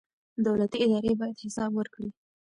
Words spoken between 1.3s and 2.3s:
حساب ورکړي.